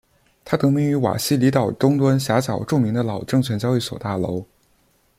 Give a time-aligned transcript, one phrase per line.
[0.43, 4.43] 它得名于瓦西里岛东端岬角著名的老证券交易所大楼。